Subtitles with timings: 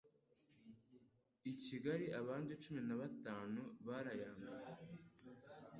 [1.51, 4.67] I Kigali abandi cumi nabantanu barayandura